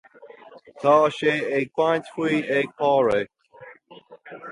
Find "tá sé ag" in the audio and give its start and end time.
0.83-1.67